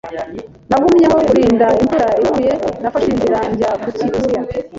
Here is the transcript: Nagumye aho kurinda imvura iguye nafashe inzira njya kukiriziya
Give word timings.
Nagumye 0.69 1.05
aho 1.09 1.19
kurinda 1.27 1.65
imvura 1.81 2.07
iguye 2.23 2.53
nafashe 2.81 3.07
inzira 3.13 3.39
njya 3.51 3.71
kukiriziya 3.81 4.39